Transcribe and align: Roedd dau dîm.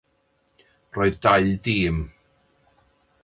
Roedd 0.95 1.17
dau 1.25 1.45
dîm. 1.65 1.99